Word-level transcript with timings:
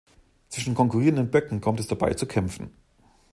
Zwischen 0.49 0.73
konkurrierenden 0.73 1.29
Böcken 1.29 1.61
kommt 1.61 1.79
es 1.79 1.85
dabei 1.85 2.15
zu 2.15 2.25
Kämpfen. 2.25 2.71